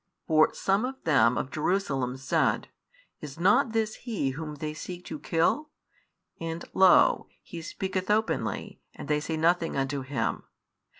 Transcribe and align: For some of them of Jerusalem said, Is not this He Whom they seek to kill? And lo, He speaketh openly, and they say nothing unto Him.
For 0.25 0.51
some 0.55 0.83
of 0.83 1.03
them 1.03 1.37
of 1.37 1.51
Jerusalem 1.51 2.17
said, 2.17 2.69
Is 3.19 3.39
not 3.39 3.71
this 3.71 3.93
He 3.97 4.31
Whom 4.31 4.55
they 4.55 4.73
seek 4.73 5.05
to 5.05 5.19
kill? 5.19 5.69
And 6.39 6.65
lo, 6.73 7.27
He 7.43 7.61
speaketh 7.61 8.09
openly, 8.09 8.81
and 8.95 9.07
they 9.07 9.19
say 9.19 9.37
nothing 9.37 9.77
unto 9.77 10.01
Him. 10.01 10.45